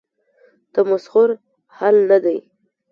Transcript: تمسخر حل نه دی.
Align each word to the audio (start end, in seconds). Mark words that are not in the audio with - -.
تمسخر 0.73 1.29
حل 1.77 1.95
نه 2.09 2.17
دی. 2.23 2.37